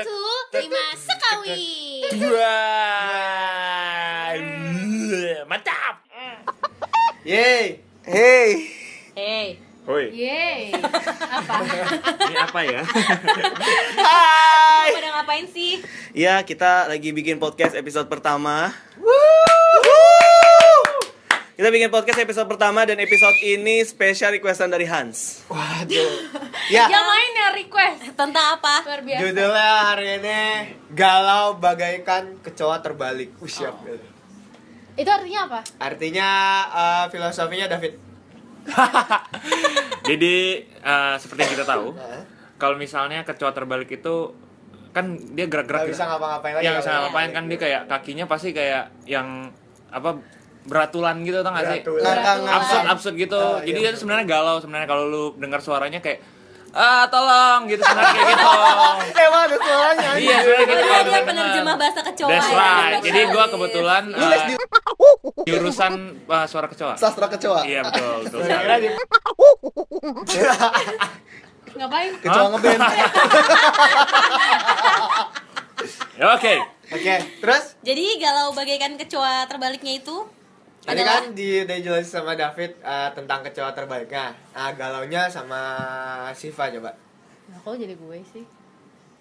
Satu, 0.00 0.16
lima 0.56 0.84
sekawi. 0.96 1.68
Wah, 2.24 2.40
mantap. 5.44 6.00
Yeay. 7.20 7.84
Hey, 8.00 8.48
Hey. 9.12 9.60
Hoi, 9.84 10.08
Yeay. 10.08 10.72
Apa? 10.72 11.54
ini 12.32 12.36
apa 12.40 12.60
ya? 12.64 12.80
hai. 14.00 14.88
Pada 14.96 15.20
ngapain 15.20 15.44
sih? 15.52 15.84
Ya, 16.16 16.40
kita 16.48 16.88
lagi 16.88 17.12
bikin 17.12 17.36
podcast 17.36 17.76
episode 17.76 18.08
pertama. 18.08 18.72
Kita 21.60 21.68
bikin 21.68 21.92
podcast 21.92 22.24
episode 22.24 22.48
pertama 22.48 22.88
dan 22.88 22.96
episode 23.04 23.36
ini 23.44 23.84
spesial 23.84 24.32
requestan 24.32 24.72
dari 24.72 24.88
Hans. 24.88 25.44
Waduh. 25.44 26.08
Ya, 26.72 26.88
Yang 26.88 27.04
main 27.04 27.30
yang 27.36 27.52
request. 27.52 28.00
Tentang 28.16 28.56
apa? 28.56 28.80
Luar 28.88 29.04
biasa. 29.04 29.20
judulnya 29.20 29.72
hari 29.92 30.06
ini 30.24 30.40
galau 30.96 31.60
bagaikan 31.60 32.40
kecoa 32.40 32.80
terbalik. 32.80 33.36
Uh, 33.36 33.44
siap. 33.44 33.76
Itu 34.96 35.10
artinya 35.12 35.52
apa? 35.52 35.60
Artinya 35.76 36.28
eh, 36.64 37.04
filosofinya 37.12 37.68
David. 37.68 37.92
Jadi 40.08 40.64
eh, 40.64 41.14
seperti 41.20 41.40
yang 41.44 41.52
kita 41.60 41.66
tahu, 41.68 41.92
kalau 42.62 42.80
misalnya 42.80 43.20
kecoa 43.20 43.52
terbalik 43.52 43.92
itu 43.92 44.32
kan 44.96 45.12
dia 45.36 45.44
gerak-gerak 45.44 45.84
Gak 45.84 45.92
bisa 45.92 46.08
gitu. 46.08 46.12
ngapa-ngapain 46.16 46.54
lagi. 46.56 46.64
Yang 46.64 46.76
bisa 46.80 46.88
kalau 46.88 47.00
ngapain 47.04 47.28
terbalik. 47.28 47.36
kan 47.36 47.44
dia 47.52 47.58
kayak 47.60 47.82
kakinya 47.84 48.24
pasti 48.24 48.48
kayak 48.56 48.84
yang 49.04 49.52
apa 49.92 50.39
beratulan 50.62 51.16
gitu 51.20 51.40
tau 51.40 51.52
gak 51.52 51.66
sih? 51.68 51.80
Absurd 52.46 52.84
absurd 52.86 53.14
gitu. 53.16 53.36
Oh, 53.36 53.58
Jadi 53.60 53.78
iya, 53.78 53.90
dia 53.92 53.98
sebenarnya 53.98 54.26
galau 54.26 54.60
sebenarnya 54.60 54.86
kalau 54.86 55.04
lu 55.06 55.24
dengar 55.36 55.60
suaranya 55.60 55.98
kayak 55.98 56.20
ah 56.70 57.02
tolong 57.10 57.66
gitu 57.66 57.82
sebenarnya 57.82 58.14
kayak 58.14 58.28
gitu. 58.30 58.46
Emang 59.26 59.42
ada 59.42 59.56
suaranya. 59.58 60.08
iya 60.14 60.36
sebenarnya 60.38 60.66
gitu. 60.70 60.78
Kalau 60.80 61.02
dia, 61.02 61.10
dia 61.10 61.22
penerjemah 61.26 61.74
bahasa 61.74 62.00
kecoa. 62.04 62.28
That's 62.30 62.46
ya. 62.46 62.54
right. 62.54 63.00
Jadi 63.02 63.20
gua 63.26 63.44
kebetulan 63.50 64.02
Lu 64.06 64.26
les 64.30 64.38
eh, 64.38 64.46
di 64.46 64.54
jurusan 65.50 65.92
eh, 66.22 66.46
suara 66.46 66.66
kecoa. 66.68 66.94
sastra 66.94 67.26
kecoa. 67.26 67.60
Iya 67.66 67.80
betul 67.82 68.14
betul. 68.22 68.40
Kira 68.46 68.76
di 68.78 68.88
Ngapain? 71.70 72.12
Kecoa 72.18 72.46
ngeband. 72.50 72.80
Ya, 76.14 76.36
Oke. 76.36 76.60
Oke, 76.90 77.14
terus 77.40 77.78
Jadi 77.80 78.18
galau 78.20 78.52
bagaikan 78.52 78.98
kecoa 78.98 79.46
terbaliknya 79.46 79.96
itu 79.96 80.26
Tadi 80.80 81.02
kan 81.02 81.30
di 81.30 81.60
udah 81.60 81.76
jelasin 81.78 82.08
sama 82.16 82.32
David 82.32 82.72
eh, 82.74 83.10
tentang 83.12 83.40
kecoa 83.42 83.70
terbaliknya. 83.70 84.32
Nah, 84.50 84.72
galaunya 84.72 85.28
sama 85.28 85.60
Siva 86.32 86.68
coba. 86.70 86.90
Nah, 87.46 87.58
kok 87.58 87.76
jadi 87.76 87.92
gue 87.92 88.18
sih? 88.26 88.44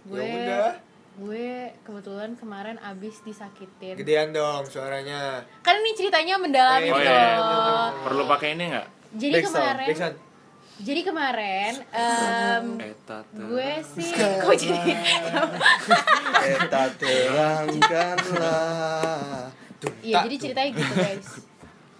Gue 0.02 0.18
Ya 0.18 0.40
udah. 0.40 0.72
gue 1.20 1.52
kebetulan 1.84 2.32
kemarin 2.34 2.80
abis 2.80 3.20
disakitin. 3.22 3.96
Gedean 3.96 4.32
dong 4.32 4.64
suaranya. 4.64 5.44
Kan 5.60 5.76
ini 5.78 5.92
ceritanya 5.94 6.38
mendalam 6.38 6.80
Oh, 6.80 6.86
gitu 6.86 6.96
iya, 6.98 7.12
iya. 7.12 7.36
loh. 7.36 7.92
Perlu 8.04 8.24
pakai 8.26 8.56
ini 8.56 8.72
nggak? 8.72 8.88
Jadi 9.12 9.36
sound, 9.42 9.52
kemarin, 9.52 9.88
sound. 9.92 10.16
jadi 10.80 11.02
kemarin 11.04 11.74
em, 11.92 12.66
Eta 12.80 13.20
gue 13.28 13.70
sih 13.84 14.10
kok 14.14 14.54
jadi 14.54 14.80
Eta 16.56 16.84
terangkanlah. 17.90 19.50
Iya, 20.00 20.24
jadi 20.24 20.36
ceritanya 20.38 20.70
gitu, 20.72 20.94
guys. 20.94 21.30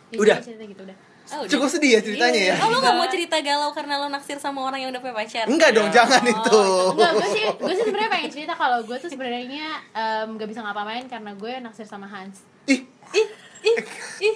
Jadi 0.10 0.20
Udah. 0.20 0.38
ceritanya 0.42 0.70
gitu 0.74 0.84
udah. 0.86 0.98
Oh, 1.30 1.46
udah. 1.46 1.50
Cukup 1.54 1.70
sedih 1.70 1.92
ya 1.94 2.00
ceritanya 2.02 2.42
ya. 2.42 2.56
Oh, 2.58 2.74
lu 2.74 2.82
gak 2.82 2.96
mau 2.98 3.06
cerita 3.06 3.38
galau 3.46 3.70
karena 3.70 4.02
lo 4.02 4.10
naksir 4.10 4.42
sama 4.42 4.66
orang 4.66 4.82
yang 4.82 4.90
udah 4.90 4.98
punya 4.98 5.14
pacar? 5.14 5.46
Enggak 5.46 5.78
dong, 5.78 5.94
jangan 5.94 6.26
itu. 6.26 6.62
Enggak, 6.98 7.12
gue 7.14 7.28
sih 7.30 7.44
gue 7.46 7.74
sih 7.78 7.86
sebenarnya 7.86 8.10
pengen 8.10 8.32
cerita 8.34 8.54
kalau 8.58 8.82
gue 8.82 8.98
tuh 8.98 9.10
sebenarnya 9.14 9.68
em, 9.94 10.28
gak 10.42 10.50
bisa 10.50 10.66
ngapa-ngapain 10.66 11.06
karena 11.06 11.32
gue 11.38 11.54
naksir 11.62 11.86
sama 11.86 12.10
Hans. 12.10 12.42
Ih, 12.66 12.82
Ih, 13.14 13.28
ih, 13.66 13.78
ih. 14.26 14.34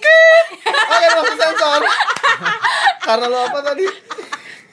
oh 0.65 0.97
ya 1.01 1.09
sensor. 1.33 1.81
Karena 3.01 3.25
lo 3.25 3.37
apa 3.45 3.59
tadi? 3.65 3.85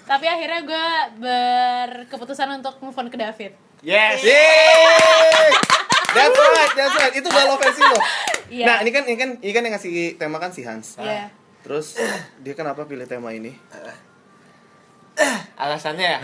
Tapi 0.05 0.27
akhirnya 0.27 0.61
gue 0.67 0.87
berkeputusan 1.23 2.49
untuk 2.61 2.77
move 2.85 2.97
on 2.97 3.09
ke 3.09 3.17
David. 3.17 3.53
Yes. 3.81 4.21
Yeay. 4.21 5.49
That's 6.11 6.35
right, 6.37 6.73
that's 6.75 6.97
right. 6.99 7.15
Itu 7.15 7.29
galau 7.31 7.57
versi 7.57 7.81
lo. 7.81 7.97
Iya. 8.51 8.67
Nah, 8.67 8.77
ini 8.83 8.91
kan 8.91 9.03
ini 9.07 9.17
kan 9.17 9.31
ini 9.39 9.53
kan 9.55 9.63
yang 9.63 9.75
ngasih 9.75 10.19
tema 10.19 10.37
kan 10.37 10.51
si 10.51 10.67
Hans. 10.67 10.99
Iya. 10.99 11.31
Terus 11.63 11.95
dia 12.43 12.53
kenapa 12.53 12.85
pilih 12.85 13.07
tema 13.07 13.31
ini? 13.31 13.55
Alasannya 15.61 16.17
ya. 16.17 16.21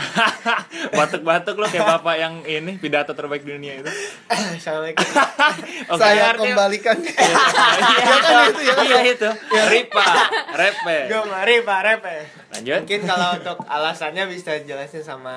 Batuk-batuk 0.98 1.54
lo 1.54 1.68
kayak 1.68 1.84
bapak 1.84 2.16
yang 2.16 2.34
ini 2.42 2.80
pidato 2.80 3.12
terbaik 3.12 3.44
di 3.44 3.52
dunia 3.52 3.76
itu. 3.76 3.90
Assalamualaikum. 4.56 5.04
Oke, 5.92 6.00
Saya 6.00 6.32
artinya- 6.32 6.56
kembalikan. 6.56 6.96
Iya 6.96 8.16
kan 8.16 8.36
itu, 8.48 8.60
ya 8.64 8.72
kan? 8.74 8.84
Iya 8.86 8.98
itu. 9.04 9.30
Ripa, 9.68 10.06
repe. 10.60 10.98
Gue 11.12 11.22
mari 11.28 11.54
Pak 11.60 11.80
Repe. 11.84 12.16
Lanjut. 12.56 12.80
Mungkin 12.82 13.00
kalau 13.04 13.28
untuk 13.36 13.56
alasannya 13.68 14.24
bisa 14.26 14.56
jelasin 14.64 15.04
sama 15.04 15.36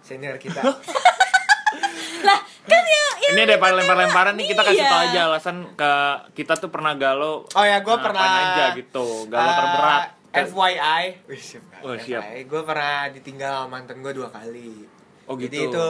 senior 0.00 0.40
kita. 0.40 0.64
Lah, 2.24 2.40
kan 2.64 2.82
ya, 2.82 3.04
ya 3.20 3.28
Ini 3.30 3.40
ada 3.42 3.56
paling 3.56 3.76
lempar-lemparan 3.78 4.34
nih 4.34 4.46
kita 4.48 4.62
kasih 4.62 4.78
Iya. 4.78 4.88
tau 4.88 5.00
aja 5.02 5.20
alasan 5.26 5.56
ke 5.72 5.92
kita 6.34 6.56
tuh 6.56 6.68
pernah 6.68 6.92
galau. 6.94 7.44
Oh 7.46 7.64
ya, 7.64 7.78
gue 7.78 7.88
ngapain 7.88 8.04
pernah 8.04 8.24
aja 8.24 8.64
gitu. 8.74 9.06
Galau 9.26 9.44
eh, 9.44 9.54
terberat. 9.54 10.02
FYI, 10.34 11.02
Wih. 11.24 11.42
Oh, 11.80 11.94
siap. 11.94 12.22
Gue 12.44 12.62
pernah 12.62 13.06
ditinggal 13.08 13.68
mantan 13.68 14.02
gue 14.02 14.12
dua 14.12 14.26
kali. 14.28 14.82
Oh, 15.24 15.38
Jadi 15.38 15.46
gitu. 15.46 15.70
itu 15.70 15.84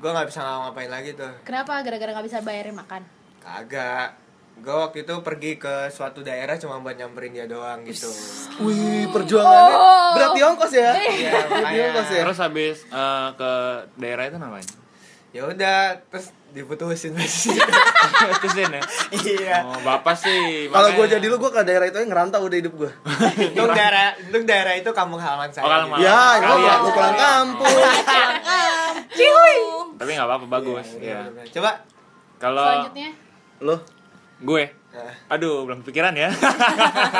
gue 0.00 0.10
nggak 0.10 0.26
bisa 0.26 0.40
ngapain 0.40 0.88
lagi 0.88 1.12
tuh. 1.12 1.30
Kenapa 1.42 1.78
gara-gara 1.80 2.10
gak 2.12 2.24
bisa 2.24 2.40
bayarin 2.40 2.72
makan? 2.72 3.04
Kagak. 3.38 4.16
Gue 4.56 4.72
waktu 4.74 5.04
itu 5.04 5.14
pergi 5.20 5.52
ke 5.56 5.88
suatu 5.88 6.20
daerah 6.20 6.56
cuma 6.56 6.80
buat 6.80 6.92
nyamperin 6.92 7.32
dia 7.32 7.44
doang 7.44 7.84
gitu. 7.84 8.08
Wih, 8.60 9.04
perjuangannya 9.08 9.72
Oh. 9.72 10.10
berat 10.16 10.30
di 10.32 10.42
ongkos 10.42 10.72
ya. 10.74 10.90
Iya, 10.96 11.32
Berat 11.44 11.70
di 11.70 11.78
ongkos 11.82 12.08
ya. 12.08 12.20
Terus 12.24 12.38
habis 12.38 12.76
eh, 12.82 13.28
ke 13.34 13.52
daerah 13.94 14.24
itu 14.26 14.36
namanya? 14.36 14.79
Ya 15.30 15.46
udah, 15.46 16.02
terus 16.10 16.34
diputusin 16.50 17.14
masih. 17.14 17.54
Putusin 18.34 18.66
ya. 18.66 18.82
iya. 19.14 19.56
Oh, 19.62 19.78
bapak 19.86 20.18
sih. 20.18 20.66
Kalau 20.66 20.90
gue 20.90 21.06
jadi 21.06 21.22
lu 21.30 21.38
gue 21.38 21.50
ke 21.54 21.62
daerah 21.62 21.86
itu 21.86 22.02
aja 22.02 22.06
ngerantau 22.10 22.42
udah 22.42 22.58
hidup 22.58 22.74
gue. 22.74 22.90
Untuk 23.54 23.70
daerah, 23.70 24.18
untuk 24.18 24.42
daerah 24.42 24.74
itu 24.74 24.90
kampung 24.90 25.22
halaman 25.22 25.54
saya. 25.54 25.70
Oh, 25.70 25.70
gitu. 25.86 26.02
Ya, 26.02 26.42
Kalian. 26.42 26.78
gue 26.82 26.82
lu 26.82 26.90
pulang 26.90 27.16
kampung. 27.16 27.78
Cihuy. 29.14 29.58
Tapi 30.02 30.10
nggak 30.18 30.26
apa-apa 30.26 30.46
bagus. 30.50 30.98
Iya, 30.98 31.06
ya. 31.06 31.18
bener-bener. 31.30 31.46
Coba. 31.54 31.70
Kalau 32.40 32.64
Selanjutnya 32.64 33.10
Lo 33.60 33.76
gue, 34.40 34.64
Nah, 34.90 35.14
aduh 35.30 35.70
belum 35.70 35.86
kepikiran 35.86 36.10
ya. 36.18 36.34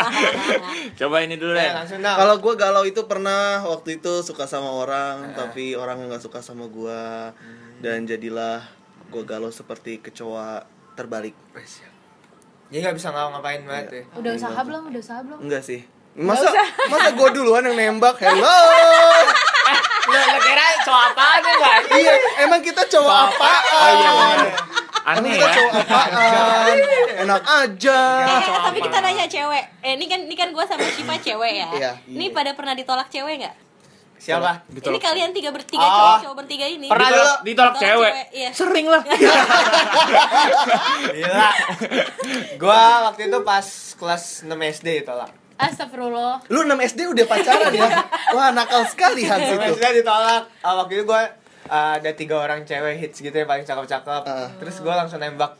Coba 0.98 1.22
ini 1.22 1.38
dulu 1.38 1.54
ya, 1.54 1.87
deh. 1.87 2.03
dong. 2.03 2.03
Kalau 2.03 2.34
gue 2.42 2.54
galau 2.59 2.82
itu 2.82 3.06
pernah 3.06 3.62
waktu 3.62 4.03
itu 4.03 4.27
suka 4.27 4.50
sama 4.50 4.75
orang, 4.75 5.31
tapi 5.38 5.78
orang 5.78 6.03
nggak 6.10 6.19
suka 6.19 6.42
sama 6.42 6.66
gue, 6.66 7.03
dan 7.81 8.05
jadilah 8.05 8.61
gue 9.09 9.23
galau 9.25 9.49
seperti 9.49 9.99
kecoa 10.05 10.69
terbalik. 10.95 11.33
Eh. 11.57 11.65
Jadi 12.71 12.79
nggak 12.87 12.97
bisa 13.01 13.09
ngapa-ngapain 13.11 13.65
banget 13.67 13.87
ya. 13.91 14.03
udah 14.21 14.33
usaha 14.37 14.61
belum? 14.63 14.83
Udah 14.93 15.01
usaha 15.01 15.21
belum? 15.25 15.39
Enggak 15.43 15.63
sih. 15.65 15.81
Masa 16.15 16.53
masa 16.87 17.11
gue 17.17 17.29
duluan 17.41 17.65
yang 17.67 17.75
nembak? 17.75 18.21
Hello. 18.21 18.61
Lo, 20.11 20.19
lo 20.19 20.39
kira 20.43 20.65
cowok 20.83 21.03
apaan 21.15 21.41
ya 21.45 21.71
iya, 21.95 22.15
emang 22.43 22.61
kita 22.65 22.83
cowok 22.83 23.15
apaan? 23.31 23.63
Oh 23.63 23.91
iya 23.95 24.11
bener. 24.11 24.51
Emang 25.01 25.23
Aneh 25.23 25.33
kita 25.33 25.47
ya. 25.47 25.55
cowok 25.55 25.73
apaan? 25.87 26.77
Enak 27.25 27.43
aja. 27.47 28.01
Eh, 28.27 28.41
tapi 28.69 28.79
kita 28.83 28.99
nanya 29.01 29.27
cewek. 29.31 29.65
Eh, 29.87 29.93
ini 29.97 30.07
kan 30.11 30.21
ini 30.27 30.35
kan 30.35 30.49
gue 30.51 30.65
sama 30.67 30.83
Shiva 30.91 31.15
cewek 31.15 31.53
ya. 31.63 31.69
Iya. 31.73 31.93
Ini 32.11 32.35
pada 32.35 32.53
pernah 32.59 32.75
ditolak 32.75 33.07
cewek 33.07 33.47
nggak? 33.47 33.70
Siapa? 34.21 34.69
Ini 34.69 35.01
kalian 35.01 35.33
tiga 35.33 35.49
bertiga 35.49 35.81
Oh. 35.81 35.89
cowok 35.89 36.17
cowok 36.21 36.37
bertiga 36.45 36.67
ini. 36.69 36.87
Pernah 36.87 37.09
Ditolak, 37.09 37.39
ditolak 37.41 37.43
Ditolak 37.73 37.75
cewek. 37.75 38.13
cewek, 38.13 38.27
iya. 38.37 38.51
Sering 38.53 38.87
lah. 38.87 39.01
Gila. 41.11 41.49
Gua 42.57 42.81
waktu 43.09 43.21
itu 43.27 43.39
pas 43.41 43.67
kelas 43.97 44.22
6 44.45 44.51
SD 44.51 44.87
ditolak. 45.01 45.31
Astagfirullah. 45.57 46.41
Lu 46.49 46.63
6 46.63 46.87
SD 46.87 46.99
udah 47.07 47.25
pacaran 47.27 47.71
ya? 47.71 47.89
Wah, 48.33 48.49
nakal 48.51 48.84
sekali 48.84 49.25
Hans 49.25 49.47
6 49.47 49.57
itu. 49.57 49.72
SD 49.75 49.84
ditolak. 49.99 50.43
Ah, 50.61 50.73
waktu 50.77 50.93
itu 50.95 51.03
gua 51.05 51.27
ah, 51.66 51.97
ada 51.97 52.11
tiga 52.13 52.39
orang 52.39 52.65
cewek 52.65 52.99
hits 52.99 53.19
gitu 53.19 53.33
yang 53.33 53.49
paling 53.49 53.65
cakep-cakep. 53.65 54.23
Ah. 54.23 54.49
Terus 54.57 54.75
gua 54.81 54.97
langsung 54.97 55.16
nembak. 55.16 55.57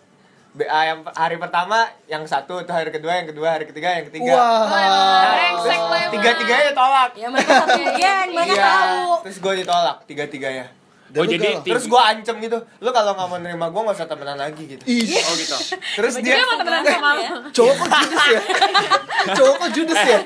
Be- 0.51 0.67
ah, 0.67 0.83
yang 0.83 1.07
hari 1.15 1.39
pertama 1.39 1.87
yang 2.11 2.27
satu, 2.27 2.59
tuh 2.67 2.75
hari 2.75 2.91
kedua, 2.91 3.23
yang 3.23 3.31
kedua, 3.31 3.55
hari 3.55 3.71
ketiga, 3.71 3.95
yang 3.95 4.07
ketiga. 4.11 4.35
Lo 4.35 4.67
emang. 4.67 6.11
Tiga-tiganya 6.11 6.65
ditolak. 6.75 7.11
Ya 7.15 7.27
mereka 7.31 7.53
satu 7.63 7.79
geng, 7.95 8.29
mana 8.35 8.51
Iya. 8.51 8.65
tahu. 8.67 9.11
Terus 9.31 9.39
gua 9.39 9.55
ditolak 9.55 9.97
tiga-tiganya. 10.11 10.67
Dan 11.11 11.19
Oh, 11.21 11.25
lu 11.27 11.33
jadi 11.35 11.49
galau. 11.59 11.67
Terus 11.67 11.85
gua 11.91 12.03
ancem 12.15 12.37
gitu, 12.39 12.59
lu 12.79 12.91
kalau 12.91 13.19
nggak 13.19 13.27
mau 13.27 13.39
nerima 13.39 13.67
gua 13.67 13.81
nggak 13.91 13.97
usah 13.99 14.07
temenan 14.07 14.39
lagi 14.39 14.63
gitu. 14.65 14.83
Ih, 14.87 15.19
Oh 15.21 15.35
gitu. 15.35 15.57
Terus 15.99 16.13
dia 16.23 16.39
mau 16.41 16.57
temenan 16.57 16.83
sama 16.87 17.09
lu. 17.19 17.25
cowok 17.57 17.75
kok 17.77 17.89
judes 17.91 18.25
ya? 18.25 18.41
cowok 19.39 19.55
kok 19.59 19.71
judes 19.75 20.01
ya? 20.01 20.19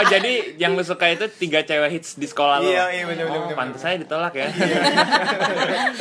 Oh 0.00 0.04
jadi 0.08 0.32
yang 0.56 0.72
lu 0.72 0.82
suka 0.82 1.12
itu 1.12 1.28
tiga 1.36 1.60
cewek 1.60 1.92
hits 1.92 2.16
di 2.16 2.24
sekolah 2.24 2.64
lo. 2.64 2.66
Iya, 2.66 2.84
iya 2.88 3.02
bener 3.04 3.24
bener. 3.28 3.36
Oh, 3.36 3.44
bener. 3.46 3.56
pantas 3.56 3.80
saya 3.84 4.00
ditolak 4.00 4.32
ya. 4.32 4.48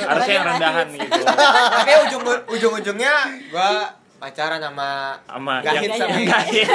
Harusnya 0.08 0.34
yang 0.34 0.48
rendahan 0.48 0.88
gitu. 0.96 1.20
Tapi 1.28 1.92
ujung 2.08 2.24
ujung-ujungnya 2.48 3.14
gua 3.52 3.99
pacaran 4.20 4.60
sama 4.60 5.16
Sama 5.24 5.54
Gak 5.60 5.74
yang 5.74 5.84
hits 5.86 5.98
sama 5.98 6.12
yang 6.14 6.28
gak 6.28 6.44
hits. 6.46 6.70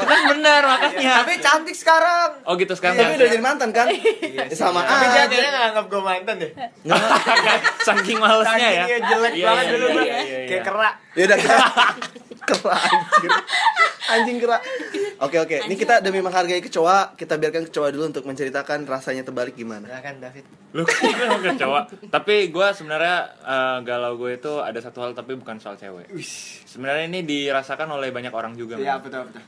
Kan 0.00 0.20
bener 0.30 0.62
makanya. 0.62 1.12
Tapi 1.20 1.32
cantik 1.36 1.74
sekarang. 1.74 2.30
Oh 2.42 2.54
gitu 2.54 2.72
sekarang. 2.72 2.96
Tapi 2.96 3.12
udah 3.14 3.28
jadi 3.28 3.42
mantan 3.42 3.70
kan? 3.70 3.86
sama 4.48 4.80
Tapi 4.80 5.04
dia 5.04 5.20
aja. 5.20 5.28
kayaknya 5.28 5.50
nggak 5.50 5.66
anggap 5.68 5.86
gua 5.86 6.02
mantan 6.02 6.34
deh. 6.38 6.50
Saking 7.86 8.18
malesnya 8.18 8.68
ya. 8.72 8.84
Saking 8.86 9.04
jelek 9.04 9.32
Iya, 9.34 9.44
banget 9.44 9.64
iya, 9.64 9.72
dulu 9.74 9.86
iya, 9.90 10.02
iya, 10.02 10.18
iya. 10.22 10.46
Kayak 10.46 10.62
kerak. 10.64 10.94
Ya 11.12 11.22
udah 11.26 11.36
kita 11.42 11.56
kerak 12.46 12.78
anjing. 12.78 13.32
Anjing 14.06 14.36
kerak. 14.38 14.60
Oke 15.16 15.40
oke, 15.40 15.56
ini 15.64 15.74
kita 15.80 16.04
demi 16.04 16.20
menghargai 16.20 16.60
kecoa, 16.60 17.16
kita 17.16 17.40
biarkan 17.40 17.64
kecoa 17.72 17.88
dulu 17.88 18.04
untuk 18.12 18.24
menceritakan 18.28 18.84
rasanya 18.84 19.24
terbalik 19.24 19.56
gimana. 19.56 19.88
Nah 19.88 20.00
kan 20.04 20.20
David. 20.20 20.44
Lu 20.76 20.84
kan 20.84 21.08
mau 21.32 21.40
ke 21.40 21.56
cowok. 21.56 22.12
Tapi 22.12 22.52
gue 22.52 22.66
sebenarnya 22.76 23.32
eh, 23.40 23.78
galau 23.80 24.20
gue 24.20 24.36
itu 24.36 24.60
ada 24.60 24.76
satu 24.76 25.00
hal 25.00 25.16
tapi 25.16 25.32
bukan 25.40 25.56
soal 25.56 25.80
cewek. 25.80 26.12
Sebenarnya 26.68 27.08
ini 27.08 27.24
dirasakan 27.24 27.96
oleh 27.96 28.12
banyak 28.12 28.28
orang 28.28 28.52
juga. 28.52 28.76
Iya 28.76 29.00
betul 29.00 29.24
betul. 29.24 29.40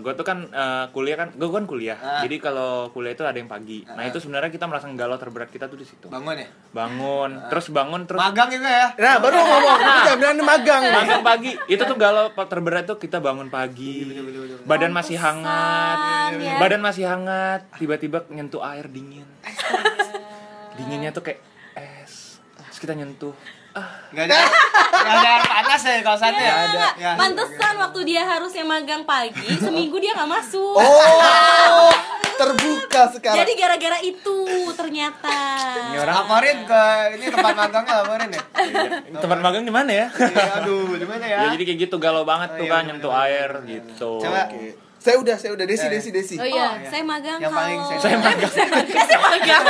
gue 0.00 0.12
tuh 0.16 0.24
kan 0.24 0.38
eh, 0.48 0.84
kuliah 0.96 1.16
kan, 1.20 1.28
gue 1.36 1.48
kan 1.52 1.66
kuliah. 1.68 1.98
Ah. 2.00 2.24
Jadi 2.24 2.40
kalau 2.40 2.88
kuliah 2.96 3.12
itu 3.12 3.28
ada 3.28 3.36
yang 3.36 3.50
pagi. 3.50 3.84
Nah 3.84 4.08
itu 4.08 4.16
sebenarnya 4.16 4.48
kita 4.48 4.64
merasa 4.64 4.88
galau 4.96 5.20
terberat 5.20 5.52
kita 5.52 5.68
tuh 5.68 5.76
di 5.76 5.84
situ. 5.84 6.08
Bangun 6.08 6.40
ya. 6.40 6.48
Bangun, 6.72 7.30
terus 7.52 7.68
bangun, 7.68 8.08
terus 8.08 8.24
Magang 8.24 8.48
juga 8.48 8.70
ya. 8.72 8.88
Nah, 8.96 9.14
baru 9.20 9.36
mau 9.36 9.46
ngomong, 9.46 9.78
jangan 10.06 10.18
bilang 10.18 10.34
ini 10.34 10.44
magang. 10.44 10.82
magang 10.90 11.22
pagi. 11.22 11.52
Itu 11.68 11.82
tuh 11.84 11.96
galau 12.00 12.32
terberat 12.32 12.88
tuh 12.88 12.96
kita 12.96 13.20
bangun 13.20 13.52
pagi. 13.52 14.06
Badan 14.64 14.93
masih 14.94 15.18
hangat. 15.18 15.98
ya. 16.38 16.54
Badan 16.62 16.78
masih 16.78 17.04
hangat, 17.10 17.66
tiba-tiba 17.74 18.22
nyentuh 18.30 18.62
air 18.62 18.86
dingin. 18.86 19.26
Dinginnya 20.78 21.10
tuh 21.10 21.26
kayak 21.26 21.42
es. 21.74 22.38
Terus 22.70 22.78
kita 22.78 22.94
nyentuh. 22.94 23.34
Gak 24.14 24.30
ada 24.30 24.38
Gak 24.94 25.14
ada 25.18 25.28
air 25.34 25.44
panas 25.50 25.82
ya 25.82 25.98
kalau 26.06 26.18
sana 26.18 26.38
ya. 26.38 26.54
Ada. 26.70 26.86
Ya. 26.94 27.10
Pantesan 27.18 27.74
waktu 27.82 28.00
dia 28.06 28.22
harusnya 28.22 28.62
magang 28.62 29.02
pagi, 29.02 29.58
seminggu 29.58 29.98
dia 29.98 30.14
nggak 30.14 30.30
masuk. 30.30 30.78
Oh, 30.78 31.90
terbuka 32.36 33.02
sekarang. 33.12 33.38
Jadi 33.42 33.52
gara-gara 33.54 33.98
itu 34.00 34.36
ternyata. 34.74 35.38
Ini 35.92 35.98
orang 36.02 36.14
Laporin 36.24 36.58
ke 36.64 36.82
ini 37.18 37.24
tempat 37.30 37.54
magangnya 37.54 37.94
laporin 38.02 38.28
ya. 38.30 38.42
tempat 39.18 39.38
magang 39.40 39.64
di 39.64 39.72
mana 39.74 39.90
ya? 39.92 40.06
Iya, 40.14 40.44
aduh, 40.62 40.94
di 40.94 41.06
mana 41.06 41.24
ya? 41.24 41.38
ya 41.46 41.48
jadi 41.54 41.64
kayak 41.64 41.78
gitu 41.88 41.96
galau 41.98 42.24
banget 42.24 42.48
Oh, 42.54 42.58
tuh 42.60 42.66
iya, 42.66 42.72
kan 42.72 42.82
nyentuh 42.86 43.12
air 43.14 43.50
gitu. 43.66 44.10
Coba. 44.20 44.50
Oke. 44.50 44.76
Saya 45.04 45.20
udah, 45.20 45.36
saya 45.36 45.52
udah 45.52 45.68
desi 45.68 45.84
Eh. 45.84 45.92
desi 45.92 46.08
desi. 46.08 46.34
Oh 46.34 46.48
iya. 46.48 46.80
Saya 46.88 47.04
magang 47.04 47.36
Yang 47.36 47.52
paling 47.52 47.76
kalau 47.76 48.00
saya 48.00 48.16
magang. 48.24 48.48
saya 48.48 49.18
magang. 49.20 49.64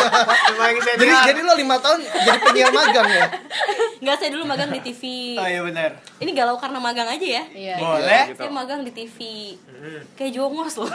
Cuma 0.47 0.65
yang 0.65 0.79
saya 0.79 0.95
Jadi 0.95 1.11
jadi 1.27 1.41
lo 1.43 1.55
lima 1.59 1.77
tahun 1.77 2.01
jadi 2.07 2.39
penyiar 2.39 2.71
magang 2.71 3.09
ya? 3.11 3.27
Enggak, 3.99 4.17
saya 4.21 4.31
dulu 4.31 4.45
magang 4.47 4.71
di 4.71 4.79
TV. 4.81 5.03
Oh 5.35 5.43
iya 5.45 5.61
benar. 5.61 5.91
Ini 6.23 6.31
galau 6.31 6.55
karena 6.55 6.79
magang 6.79 7.11
aja 7.11 7.27
ya. 7.27 7.43
Iya. 7.51 7.75
Boleh. 7.77 8.23
gitu. 8.31 8.39
Saya 8.39 8.51
magang 8.53 8.81
di 8.87 8.93
TV. 8.95 9.19
Kayak 10.15 10.33
jongos 10.33 10.75
loh. 10.79 10.87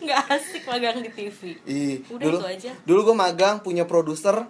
Nggak 0.00 0.20
asik 0.30 0.62
magang 0.64 0.96
di 0.98 1.10
TV. 1.10 1.38
Ih, 1.64 2.00
Udah 2.08 2.24
dulu, 2.24 2.36
itu 2.38 2.46
aja. 2.48 2.72
Dulu 2.82 3.00
gue 3.04 3.16
magang 3.18 3.60
punya 3.60 3.84
produser 3.84 4.48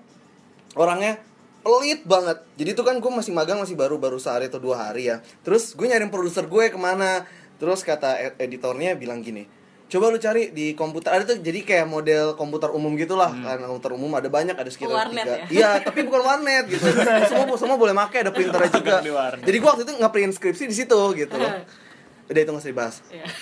orangnya 0.75 1.19
pelit 1.65 2.05
banget. 2.05 2.45
Jadi 2.55 2.71
itu 2.71 2.83
kan 2.83 2.95
gue 2.95 3.11
masih 3.11 3.33
magang 3.33 3.57
masih 3.57 3.73
baru 3.73 3.97
baru 3.97 4.17
sehari 4.17 4.47
atau 4.47 4.59
dua 4.59 4.77
hari 4.85 5.09
ya. 5.09 5.19
Terus 5.41 5.73
gue 5.73 5.85
nyariin 5.85 6.09
produser 6.09 6.45
gue 6.45 6.65
ke 6.67 6.77
mana. 6.77 7.25
Terus 7.55 7.81
kata 7.81 8.21
ed- 8.21 8.37
editornya 8.39 8.93
bilang 8.93 9.19
gini. 9.19 9.49
Coba 9.85 10.09
lu 10.09 10.19
cari 10.19 10.51
di 10.51 10.73
komputer 10.73 11.13
ada 11.13 11.25
tuh 11.25 11.39
jadi 11.39 11.61
kayak 11.61 11.87
model 11.87 12.35
komputer 12.35 12.69
umum 12.69 12.93
gitulah 12.95 13.31
kan 13.31 13.61
komputer 13.61 13.93
umum 13.93 14.11
ada 14.13 14.27
banyak 14.27 14.53
ada 14.53 14.67
sekitar 14.67 14.91
Warnet 14.91 15.23
tiga 15.23 15.35
ya? 15.37 15.47
iya 15.47 15.71
tapi 15.79 16.03
bukan 16.03 16.19
warnet 16.21 16.67
gitu 16.67 16.83
semua 17.31 17.55
semua 17.55 17.77
boleh 17.77 17.93
pakai 17.95 18.25
ada 18.25 18.33
printernya 18.33 18.73
juga 18.73 18.97
jadi 19.39 19.55
gue 19.55 19.69
waktu 19.69 19.85
itu 19.85 19.93
nge-print 19.95 20.33
skripsi 20.35 20.65
di 20.67 20.75
situ 20.75 20.99
gitu 21.15 21.37
loh 21.37 21.53
udah 22.25 22.41
itu 22.41 22.49
nggak 22.49 22.63
usah 22.65 22.71
dibahas 22.73 22.95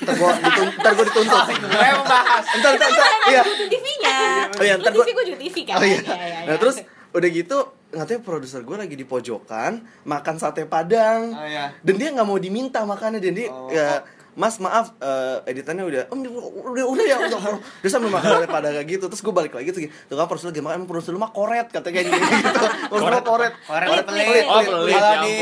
ntar 0.03 0.13
gue 0.13 0.31
ditun- 0.45 0.75
ntar 0.77 0.93
gue 0.93 1.07
dituntut 1.09 1.43
Gue 1.47 1.79
yang 1.81 1.99
membahas. 2.03 2.45
ntar 2.53 2.71
ntar 2.75 2.89
ntar 2.91 3.09
iya 3.25 3.43
TV-nya. 3.47 4.17
Oh 4.53 4.63
iya, 4.63 4.75
ntar 4.77 4.91
TV 4.91 4.99
gua- 4.99 5.07
gue 5.15 5.25
juga 5.25 5.39
TV 5.39 5.57
kan. 5.63 5.77
Oh 5.79 5.85
iya. 5.85 5.99
Iya, 5.99 6.15
iya, 6.19 6.39
Nah 6.43 6.51
iya. 6.51 6.59
terus 6.59 6.77
udah 7.13 7.29
gitu 7.29 7.59
ngatanya 7.91 8.21
produser 8.21 8.61
gue 8.61 8.73
lagi 8.75 8.95
di 8.95 9.05
pojokan 9.05 9.73
makan 10.03 10.37
sate 10.37 10.65
padang 10.65 11.29
Oh 11.31 11.45
iya. 11.45 11.71
dan 11.79 11.95
dia 11.95 12.09
nggak 12.11 12.25
mau 12.25 12.37
diminta 12.37 12.81
makannya 12.83 13.19
dan 13.19 13.33
dia 13.33 13.49
Oh. 13.49 13.69
ya, 13.69 14.01
Mas 14.33 14.57
maaf 14.57 14.97
eh, 14.97 15.45
editannya 15.47 15.85
udah 15.85 16.03
"Em, 16.09 16.19
udah 16.25 16.85
udah 16.89 17.05
ya 17.05 17.21
udah 17.21 17.37
udah." 17.37 17.61
dia 17.79 17.91
sambil 17.91 18.09
makan 18.09 18.33
sate 18.35 18.49
padang 18.49 18.73
kayak 18.73 18.89
gitu 18.91 19.05
terus 19.07 19.21
gue 19.21 19.29
balik 19.31 19.53
lagi 19.53 19.69
tuh 19.69 19.81
gini, 19.83 19.93
tuh 20.03 20.17
kan 20.17 20.25
produser 20.25 20.49
lagi 20.49 20.63
makan 20.63 20.77
emang 20.79 20.89
produser 20.89 21.13
lu 21.13 21.21
mah 21.21 21.29
koret 21.31 21.69
katanya 21.69 22.01
kayak 22.01 22.09
gitu 22.09 22.65
produser 22.91 23.21
koret 23.23 23.53
Orang 23.69 23.89
Pelit. 24.03 24.45
Oh, 24.47 24.61
Kalau 24.63 24.89
ya 24.89 25.21
di 25.21 25.35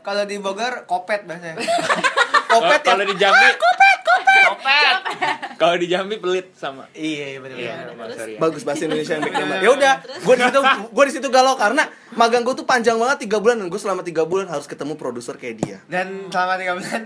kalau 0.00 0.24
di 0.24 0.36
Bogor 0.38 0.74
kopet 0.84 1.20
bahasanya. 1.22 1.60
kopet 2.48 2.80
ya 2.80 2.88
Kalau 2.88 3.04
di 3.04 3.14
Jambi 3.14 3.48
kopet 3.54 3.87
Kopet. 4.68 4.96
Kalau 5.56 5.74
di 5.74 5.86
Jambi 5.86 6.16
pelit 6.16 6.52
sama. 6.52 6.86
Iya, 6.90 7.24
iya 7.28 7.38
benar 7.38 7.56
Iya, 7.56 7.74
benar. 7.90 8.16
Bagus 8.38 8.62
bahasa 8.62 8.84
Indonesia 8.84 9.12
yang 9.12 9.24
bikin 9.24 9.44
ya 9.58 9.70
udah 9.70 9.94
gue 10.18 10.34
di 10.34 10.42
situ 10.44 10.60
gue 10.88 11.04
di 11.04 11.12
situ 11.12 11.28
galau 11.28 11.54
karena 11.54 11.82
magang 12.12 12.42
gue 12.42 12.54
tuh 12.54 12.62
panjang 12.62 12.94
banget 12.94 13.24
tiga 13.24 13.38
bulan 13.38 13.56
dan 13.56 13.66
gue 13.66 13.76
selama 13.76 14.00
tiga 14.00 14.22
bulan 14.22 14.46
harus 14.46 14.64
ketemu 14.64 14.94
produser 14.94 15.34
kayak 15.34 15.56
dia 15.56 15.78
Dan 15.84 16.28
selama 16.28 16.54
tiga 16.56 16.72
bulan 16.74 17.02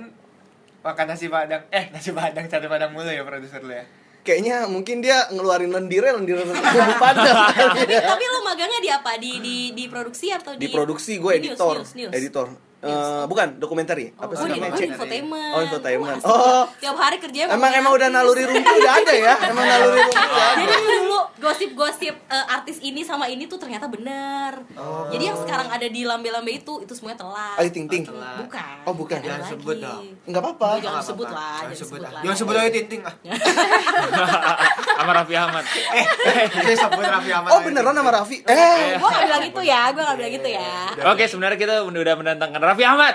makan 0.83 1.05
nasi 1.07 1.27
padang. 1.27 1.63
Eh, 1.69 1.89
nasi 1.89 2.11
padang 2.11 2.45
sate 2.45 2.67
padang 2.67 2.91
mulu 2.91 3.07
ya 3.07 3.23
produser 3.23 3.61
lu 3.61 3.71
ya. 3.71 3.87
kayaknya 4.23 4.67
mungkin 4.67 4.99
dia 4.99 5.27
ngeluarin 5.29 5.67
lendirnya 5.69 6.15
lendirnya 6.15 6.47
bumbu 6.51 6.95
padang 6.97 7.35
tapi, 7.51 7.91
tapi 7.91 8.25
lo 8.25 8.39
magangnya 8.43 8.79
di 8.79 8.87
apa? 8.87 9.11
Di 9.17 9.33
di 9.39 9.57
di 9.73 9.85
produksi 9.87 10.31
atau 10.31 10.55
di 10.55 10.63
di 10.63 10.69
produksi 10.69 11.19
gue 11.19 11.33
Di 11.39 11.51
news, 11.51 11.59
editor 11.59 11.75
news, 11.77 11.91
news. 11.99 12.13
editor 12.13 12.47
Eh, 12.83 13.25
bukan 13.31 13.63
dokumenter 13.63 13.95
apa 14.19 14.27
Oh, 14.27 14.43
sih 14.43 14.51
di, 14.51 14.59
namanya 14.59 14.75
oh, 14.75 14.91
infotainment. 14.91 15.53
Oh, 15.55 15.61
infotainment. 15.63 16.19
Oh. 16.27 16.67
ya. 16.67 16.91
Tiap 16.91 16.97
hari 16.99 17.17
kerjanya 17.23 17.55
emang 17.55 17.71
emang 17.79 17.95
udah 17.95 18.09
naluri 18.11 18.43
rumpi 18.43 18.67
udah 18.67 18.95
ada 18.99 19.15
ya 19.15 19.35
emang 19.55 19.65
naluri 19.71 20.03
rumpi 20.03 20.19
udah 20.19 20.47
ada 20.51 20.67
Jadi 20.67 20.75
dulu 20.83 21.19
gosip-gosip 21.39 22.15
eh, 22.27 22.47
artis 22.51 22.83
ini 22.83 23.07
sama 23.07 23.31
ini 23.31 23.47
tuh 23.47 23.63
ternyata 23.63 23.87
benar. 23.87 24.67
Jadi 25.15 25.23
yang 25.23 25.39
sekarang 25.39 25.71
ada 25.71 25.87
di 25.87 26.03
lambe-lambe 26.03 26.59
itu 26.59 26.83
itu 26.83 26.91
semuanya 26.99 27.23
telat. 27.23 27.57
Ayu 27.63 27.71
Ting 27.71 27.87
Ting 27.87 28.03
Bukan. 28.11 28.75
Oh, 28.83 28.95
bukan. 28.99 29.19
Jangan 29.23 29.41
lagi. 29.47 29.53
sebut 29.55 29.77
dong. 29.79 30.05
nggak 30.27 30.43
apa-apa 30.43 30.67
Oh, 30.67 30.79
jangan 30.83 31.03
sebut 31.07 31.29
lah, 31.31 31.59
Jangan 31.63 31.79
sebut 31.79 32.01
lah. 32.03 32.11
Jangan 32.27 32.37
sebut 32.43 32.55
lagi 32.59 32.71
Tinting 32.75 33.03
ah. 33.07 33.15
Sama 35.03 35.13
Raffi 35.13 35.35
Ahmad. 35.35 35.65
Eh, 35.67 36.05
saya 36.49 36.77
sebut 36.79 37.03
Raffi 37.05 37.31
Ahmad. 37.31 37.51
oh 37.51 37.61
beneran 37.61 37.91
sama 37.93 38.11
Raffi 38.13 38.39
eh 38.41 38.95
Gue 38.95 39.09
gak 39.09 39.23
bilang 39.25 39.43
gitu 39.43 39.61
ya, 39.61 39.91
gue 39.91 39.99
gak 40.01 40.17
bilang 40.17 40.33
gitu 40.33 40.49
ya. 40.49 40.71
Oke, 41.09 41.25
sebenarnya 41.27 41.59
kita 41.59 41.75
udah 41.83 42.15
mendatangkan 42.17 42.61
Raffi 42.63 42.85
Ahmad. 42.85 43.15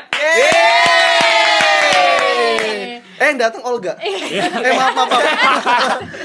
eh 3.18 3.26
yang 3.26 3.40
datang 3.40 3.64
Olga 3.64 3.98
eh 3.98 4.14
maaf 4.70 4.94
maaf 4.94 5.10
maaf 5.10 5.24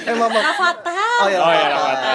eh 0.04 0.12
maaf 0.12 0.28
maaf 0.30 0.44
Rafathar. 0.44 1.18
oh 1.18 1.28
ya 1.28 1.38
Oh 1.40 1.48
ya. 1.48 1.66
Raffi. 1.68 2.12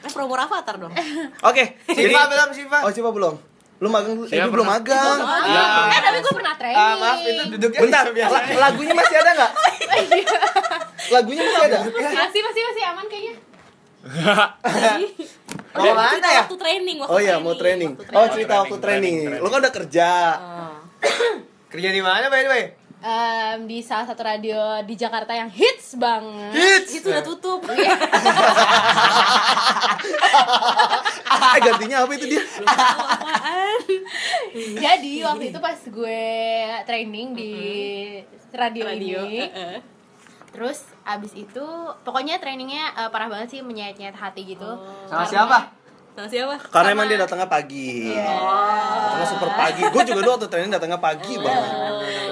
Eh 0.00 0.10
promo 0.10 0.34
Rafathar 0.34 0.74
dong. 0.76 0.92
oke 1.40 1.64
Siva 1.86 2.20
belum 2.26 2.48
Siva. 2.50 2.78
oh 2.82 2.90
coba 2.90 3.10
belum 3.12 3.34
lu 3.80 3.88
magang 3.88 4.12
dulu 4.14 4.26
eh 4.26 4.44
belum 4.44 4.66
magang 4.66 5.18
Ya. 5.46 5.62
Eh 5.88 6.00
tapi 6.02 6.18
gue 6.20 6.32
pernah 6.34 6.52
training. 6.52 6.76
Ah, 6.76 6.94
maaf 6.96 7.18
itu 7.22 7.42
duduknya 7.50 7.80
bentar 7.80 8.04
biasa. 8.08 8.28
la- 8.28 8.46
lagunya 8.60 8.92
masih 8.92 9.16
ada 9.16 9.30
nggak 9.32 9.50
lagunya 11.14 11.42
masih 11.42 11.62
ada 11.66 11.78
Masih 11.84 12.40
masih 12.42 12.62
masih 12.64 12.82
aman 12.86 13.06
kayaknya. 13.06 13.34
Mau 15.70 15.94
mana 15.94 16.10
Cerita 16.10 16.28
ya? 16.28 16.40
Waktu 16.42 16.56
training, 16.58 16.96
waktu 16.98 17.12
oh 17.14 17.20
iya 17.20 17.38
mau 17.38 17.54
training 17.54 17.90
waktu 17.94 18.02
oh 18.02 18.10
training. 18.10 18.32
cerita 18.34 18.54
waktu 18.58 18.76
training, 18.82 19.14
training 19.14 19.38
training. 19.38 19.44
lu 19.44 19.48
kan 19.48 19.58
udah 19.62 19.74
kerja 19.74 20.08
Oh. 20.40 20.74
Kerja 21.70 21.88
di 21.94 22.02
mana 22.02 22.26
by 22.26 22.42
the 22.42 22.50
way? 22.50 22.64
Em, 23.00 23.64
di 23.64 23.80
salah 23.80 24.04
satu 24.04 24.20
radio 24.20 24.82
di 24.84 24.92
Jakarta 24.92 25.32
yang 25.32 25.48
hits 25.48 25.96
banget. 25.96 26.52
hits 26.52 27.00
Itu 27.00 27.08
udah 27.08 27.24
tutup. 27.24 27.64
eh 31.30 31.60
gantinya 31.66 31.96
apa 32.02 32.12
itu 32.12 32.26
dia? 32.28 32.42
Jadi 34.80 35.22
waktu 35.22 35.44
itu 35.48 35.58
pas 35.58 35.78
gue 35.78 36.24
training 36.82 37.28
di 37.32 37.52
radio, 38.50 38.82
Radio. 38.84 39.18
ini, 39.22 39.46
heeh. 39.46 39.78
terus 40.50 40.82
abis 41.00 41.30
itu 41.32 41.62
pokoknya 42.02 42.36
trainingnya 42.36 42.90
eh, 42.96 43.08
parah 43.08 43.30
banget 43.30 43.48
sih 43.48 43.60
menyayat-nyayat 43.60 44.16
hati 44.16 44.42
gitu. 44.44 44.66
Sama 45.06 45.22
Karena- 45.22 45.30
siapa? 45.30 45.58
Sama 46.10 46.26
siapa? 46.26 46.54
karena 46.68 46.88
emang 46.90 47.06
dia 47.06 47.16
datangnya 47.16 47.46
pagi 47.46 48.10
Iya. 48.10 48.26
Datangnya 48.26 49.28
super 49.30 49.50
pagi 49.52 49.80
gue 49.84 50.02
juga 50.04 50.20
dulu 50.20 50.30
waktu 50.32 50.48
training 50.48 50.72
datangnya 50.72 50.98
pagi 50.98 51.38
banget 51.38 51.70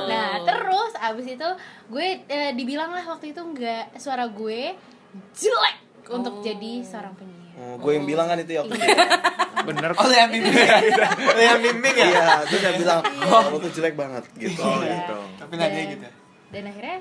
Nah 0.04 0.28
terus 0.42 0.92
abis 0.98 1.26
itu 1.30 1.48
gue 1.86 2.06
eh, 2.26 2.50
dibilang 2.52 2.90
lah 2.90 3.06
waktu 3.06 3.30
itu 3.30 3.38
nggak 3.38 3.94
suara 3.94 4.26
gue 4.26 4.74
jelek 5.32 5.76
untuk 6.10 6.42
jadi 6.42 6.82
seorang 6.82 7.14
penyiar. 7.14 7.38
Gue 7.78 7.92
yang 7.92 8.04
bilang 8.04 8.26
kan 8.26 8.37
itu 8.37 8.50
ya 8.50 8.61
waktu 8.61 8.75
itu. 8.75 8.88
Bener 9.68 9.90
Oh, 9.92 10.04
lu 10.04 10.14
yang 10.14 10.30
bimbing 10.30 10.56
ya? 10.56 10.78
Lu 11.12 11.42
yang 11.50 11.61
bimbing 11.61 11.94
ya? 11.94 12.06
Iya, 12.08 12.26
terus 12.44 12.61
dia 12.61 12.73
bilang, 12.75 13.00
oh 13.04 13.42
lo 13.49 13.56
tuh 13.58 13.70
jelek 13.70 13.94
banget 13.94 14.25
gitu. 14.35 14.58
Oh 14.58 14.80
Iya. 14.80 14.97
gitu. 14.99 15.16
Tapi 15.37 15.52
Dan- 15.54 15.75
gitu. 15.92 16.08
dan 16.49 16.62
akhirnya 16.66 16.99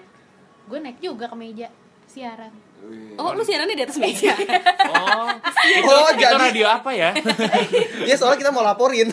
gue 0.66 0.78
naik 0.78 1.00
juga 1.00 1.26
ke 1.26 1.36
meja 1.36 1.68
siaran 2.06 2.52
Oh, 3.16 3.34
lu 3.34 3.42
siarannya 3.42 3.74
di 3.74 3.84
atas 3.84 3.98
meja. 3.98 4.30
Oh, 4.32 5.28
itu, 5.66 5.82
Oh, 5.84 6.08
itu 6.08 6.22
jadi- 6.22 6.38
radio 6.38 6.66
apa 6.70 6.92
ya? 6.92 7.10
Iya 8.06 8.16
soalnya 8.16 8.38
kita 8.38 8.52
mau 8.52 8.62
laporin. 8.62 9.10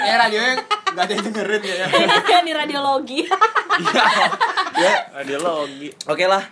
Ya 0.00 0.14
radionya 0.16 0.62
nggak 0.88 1.04
ada 1.04 1.12
yang 1.12 1.24
dengerin 1.24 1.62
ya. 1.64 1.86
Ini 2.38 2.52
radiologi. 2.54 3.20
ya, 4.76 4.94
Radiologi. 5.12 5.88
oke 6.04 6.24
lah. 6.24 6.42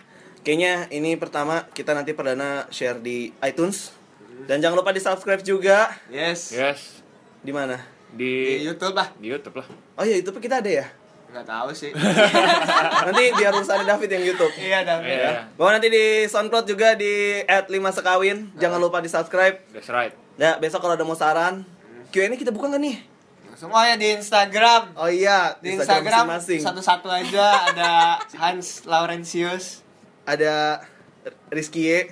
Kayaknya 0.48 0.88
ini 0.88 1.12
pertama 1.20 1.68
kita 1.76 1.92
nanti 1.92 2.16
perdana 2.16 2.64
share 2.72 2.96
di 2.96 3.28
iTunes. 3.44 3.92
Dan 4.48 4.64
jangan 4.64 4.80
lupa 4.80 4.96
di 4.96 5.00
subscribe 5.04 5.44
juga. 5.44 5.92
Yes. 6.08 6.56
Yes. 6.56 7.04
Di 7.44 7.52
mana? 7.52 7.76
Di 8.08 8.56
Di 8.56 8.64
YouTube 8.64 8.96
lah. 8.96 9.12
di 9.20 9.28
YouTube 9.28 9.60
lah. 9.60 9.68
Oh 9.92 10.08
iya, 10.08 10.16
YouTube 10.16 10.40
kita 10.40 10.64
ada 10.64 10.72
ya. 10.72 10.88
Nggak 11.28 11.44
tahu 11.44 11.68
sih. 11.76 11.92
Nanti 13.12 13.24
biar 13.36 13.52
urusan 13.52 13.84
David 13.84 14.08
yang 14.08 14.24
YouTube. 14.24 14.48
Iya, 14.56 14.88
David. 14.88 15.20
Iya. 15.20 15.32
Bahwa 15.52 15.76
nanti 15.76 15.92
di 15.92 16.24
SoundCloud 16.24 16.64
juga 16.64 16.96
di 16.96 17.44
@5sekawin. 17.44 18.56
Jangan 18.56 18.80
lupa 18.80 19.04
di 19.04 19.12
subscribe. 19.12 19.60
That's 19.68 19.92
right. 19.92 20.16
Ya, 20.40 20.56
besok 20.56 20.80
kalau 20.80 20.96
ada 20.96 21.04
mau 21.04 21.12
saran, 21.12 21.60
Q&A 22.08 22.32
kita 22.32 22.56
buka 22.56 22.72
nggak 22.72 22.80
nih? 22.88 22.96
Semuanya 23.52 24.00
di 24.00 24.16
Instagram. 24.16 24.96
Oh 24.96 25.12
iya, 25.12 25.60
Di 25.60 25.76
Instagram 25.76 26.24
masing-masing. 26.40 26.64
satu-satu 26.64 27.12
aja 27.12 27.68
ada 27.68 28.16
Hans 28.32 28.88
Laurentius. 28.88 29.84
Ada 30.28 30.84
Rizky 31.48 31.88
Y, 31.88 32.04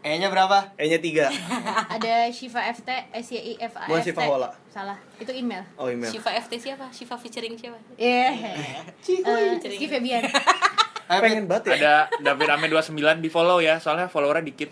E-nya 0.00 0.32
berapa? 0.32 0.72
E-nya 0.74 0.96
3. 0.96 1.28
ada 1.94 2.12
Shiva 2.32 2.64
FT 2.72 2.88
S 3.12 3.26
Y 3.28 3.36
I 3.36 3.54
F 3.60 3.76
A 3.76 3.84
Bukan 3.84 4.00
F 4.00 4.02
T 4.02 4.08
Shiva 4.08 4.22
Hola. 4.24 4.48
salah 4.66 4.96
itu 5.20 5.28
email 5.30 5.60
Oh, 5.76 5.92
email. 5.92 6.08
Shiva 6.08 6.32
FT 6.40 6.56
siapa? 6.56 6.88
Shiva 6.88 7.20
featuring 7.20 7.52
siapa? 7.54 7.76
iya 7.94 8.32
Eh, 9.04 9.60
Rizky 9.60 9.84
Febian 9.86 10.24
Pengen 11.10 11.50
banget 11.50 11.74
ya. 11.74 11.74
Ada 11.74 11.94
David 12.22 12.48
Ame 12.48 12.66
29 12.70 12.94
di 13.18 13.26
follow 13.26 13.58
ya, 13.58 13.76
soalnya 13.76 14.06
followernya 14.06 14.46
dikit. 14.46 14.70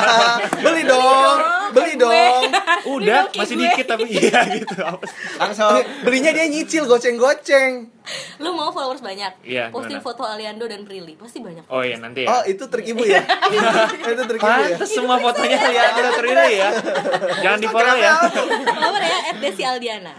beli 0.58 0.82
dong, 0.82 1.38
beli 1.70 1.94
dong. 1.94 2.42
Udah, 2.94 3.26
Ini 3.26 3.38
masih 3.38 3.54
gue. 3.54 3.62
dikit 3.66 3.86
tapi 3.86 4.04
iya 4.18 4.40
gitu. 4.50 4.76
Langsung. 5.34 5.80
Belinya 6.02 6.30
dia 6.30 6.46
nyicil 6.46 6.84
goceng-goceng. 6.84 7.90
Lu 8.38 8.50
mau 8.50 8.68
followers 8.68 8.98
banyak? 8.98 9.44
Iya, 9.44 9.68
Posting 9.68 9.96
gimana? 9.96 10.06
foto 10.06 10.22
Aliando 10.22 10.64
dan 10.64 10.80
Prilly, 10.82 11.12
pasti 11.14 11.38
banyak. 11.38 11.64
Oh 11.66 11.80
iya 11.80 11.96
nanti 11.96 12.24
Oh, 12.24 12.40
ya. 12.40 12.48
itu 12.52 12.64
trik 12.64 12.86
ibu 12.86 13.02
ya? 13.02 13.20
itu 13.20 14.22
trik 14.24 14.38
ibu 14.38 14.48
ya? 14.48 14.72
Pantes 14.72 14.88
semua 14.88 15.16
fotonya 15.18 15.58
lihat 15.60 15.90
kita 15.92 16.10
terili 16.16 16.50
ya. 16.56 16.70
Jangan 17.38 17.58
di 17.58 17.68
follow 17.68 17.94
ya. 17.94 18.12
Follower 18.64 19.02
ya 19.02 19.18
Desi 19.36 19.62
Aldiana. 19.62 20.12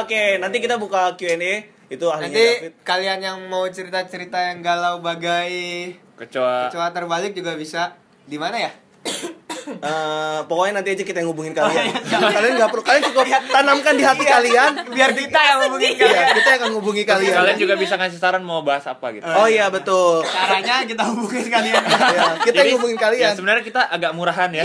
Oke, 0.00 0.36
nanti 0.36 0.58
kita 0.58 0.74
buka 0.76 1.14
Q&A. 1.14 1.70
Itu 1.86 2.10
ahlinya 2.10 2.26
Nanti 2.26 2.42
David. 2.66 2.72
kalian 2.82 3.18
yang 3.20 3.38
mau 3.46 3.62
cerita-cerita 3.64 4.42
yang 4.42 4.58
galau 4.58 4.98
bagai 4.98 5.94
Kecoa. 6.18 6.66
kecoa 6.66 6.90
terbalik 6.90 7.30
juga 7.30 7.54
bisa. 7.54 7.94
Di 8.26 8.34
mana 8.34 8.58
ya? 8.58 8.74
Eh, 9.66 10.38
pokoknya 10.46 10.78
nanti 10.78 10.94
aja 10.94 11.02
kita 11.02 11.18
yang 11.20 11.30
hubungin 11.30 11.50
kalian. 11.50 11.90
kalian 12.06 12.54
nggak 12.54 12.70
perlu, 12.70 12.82
kalian 12.82 13.02
cukup 13.10 13.26
tanamkan 13.50 13.94
di 13.94 14.04
hati 14.06 14.22
kalian. 14.22 14.72
Biar 14.88 15.10
kita 15.10 15.40
yang 15.42 15.58
Iya, 15.74 15.90
kalian. 15.98 16.34
kita 16.38 16.48
yang 16.48 16.60
akan 16.62 16.72
hubungi 16.78 17.02
kalian. 17.02 17.34
Kalian 17.34 17.58
juga 17.58 17.74
bisa 17.74 17.94
ngasih 17.94 18.16
saran 18.16 18.42
mau 18.42 18.62
bahas 18.62 18.86
apa 18.86 19.10
gitu. 19.10 19.26
Oh 19.26 19.44
iya 19.44 19.66
betul. 19.66 20.22
Caranya 20.22 20.86
kita 20.86 21.02
hubungin 21.04 21.46
kalian. 21.46 21.82
Ya, 21.82 22.38
kita 22.40 22.58
yang 22.62 22.78
hubungin 22.78 22.94
Ya, 22.94 23.02
kalian. 23.02 23.32
sebenarnya 23.34 23.64
kita 23.64 23.80
agak 23.84 24.12
murahan 24.12 24.50
ya. 24.50 24.62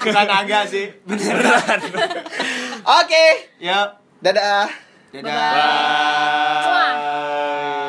Bukan 0.00 0.26
agak 0.26 0.62
sih. 0.66 0.88
Beneran. 1.04 1.78
Oke, 2.80 3.24
Yuk. 3.60 3.88
dadah. 4.18 4.64
Dadah. 5.10 5.52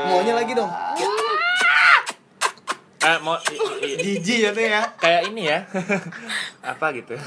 Maunya 0.03 0.34
lagi 0.36 0.51
dong. 0.51 0.72
Eh, 3.01 3.17
mau 3.25 3.34
Jijik 3.81 4.38
ya 4.46 4.50
tuh 4.53 4.62
ya. 4.62 4.81
kayak 5.01 5.34
ini 5.34 5.50
ya. 5.50 5.65
apa 6.72 6.86
gitu. 6.93 7.17